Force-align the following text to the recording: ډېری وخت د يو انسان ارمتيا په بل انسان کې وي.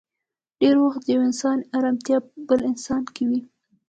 ډېری 0.59 0.79
وخت 0.83 1.01
د 1.03 1.07
يو 1.15 1.21
انسان 1.29 1.57
ارمتيا 1.77 2.17
په 2.27 2.35
بل 2.47 2.59
انسان 2.71 3.01
کې 3.15 3.23
وي. 3.29 3.39